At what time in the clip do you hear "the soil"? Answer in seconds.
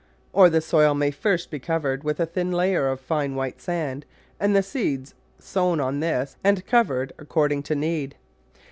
0.49-0.95